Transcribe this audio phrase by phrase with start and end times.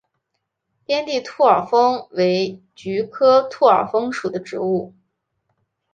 [0.83, 4.95] 边地兔儿风为菊科兔儿风属的植物。